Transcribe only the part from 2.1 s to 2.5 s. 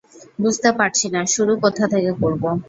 করব।